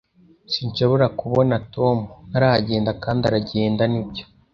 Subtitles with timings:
[0.53, 1.97] Sinshobora kubona Tom.
[2.29, 4.23] Ntaragenda kandi aragenda, nibyo?